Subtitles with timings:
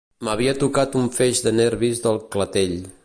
[0.27, 2.75] M'havia tocat un feix de nervis del clatell